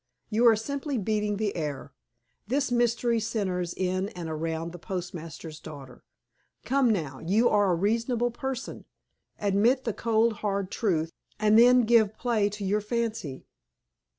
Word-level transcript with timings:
You 0.31 0.47
are 0.47 0.55
simply 0.55 0.97
beating 0.97 1.37
the 1.37 1.55
air. 1.55 1.93
This 2.47 2.71
mystery 2.71 3.19
centers 3.19 3.71
in 3.71 4.09
and 4.09 4.29
around 4.29 4.71
the 4.71 4.79
postmaster's 4.79 5.59
daughter. 5.59 6.03
Come, 6.65 6.89
now, 6.91 7.19
you 7.19 7.47
are 7.49 7.69
a 7.69 7.75
reasonable 7.75 8.31
person. 8.31 8.85
Admit 9.37 9.83
the 9.83 9.93
cold, 9.93 10.37
hard 10.41 10.71
truth, 10.71 11.11
and 11.37 11.55
then 11.55 11.81
give 11.81 12.17
play 12.17 12.49
to 12.49 12.65
your 12.65 12.81
fancy." 12.81 13.45